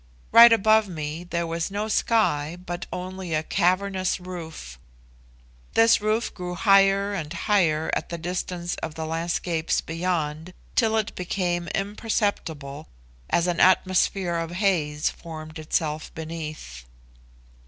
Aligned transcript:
Right 0.31 0.51
above 0.51 0.87
me 0.89 1.23
there 1.25 1.45
was 1.45 1.69
no 1.69 1.87
sky, 1.87 2.57
but 2.65 2.87
only 2.91 3.35
a 3.35 3.43
cavernous 3.43 4.19
roof. 4.19 4.79
This 5.75 6.01
roof 6.01 6.33
grew 6.33 6.55
higher 6.55 7.13
and 7.13 7.31
higher 7.31 7.91
at 7.93 8.09
the 8.09 8.17
distance 8.17 8.73
of 8.77 8.95
the 8.95 9.05
landscapes 9.05 9.79
beyond, 9.79 10.55
till 10.73 10.97
it 10.97 11.13
became 11.13 11.67
imperceptible, 11.75 12.87
as 13.29 13.45
an 13.45 13.59
atmosphere 13.59 14.37
of 14.37 14.49
haze 14.53 15.11
formed 15.11 15.59
itself 15.59 16.11
beneath. 16.15 16.85